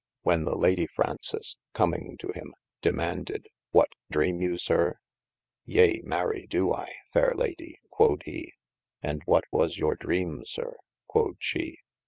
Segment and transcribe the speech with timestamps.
[0.23, 4.97] When the Lady Fraunces, coming to him, demaunded, what dream you sir?
[5.63, 8.53] Yea mary doe I fayre Lady (quod he).
[9.03, 10.75] And what was your dream, sir
[11.07, 11.77] (quod she)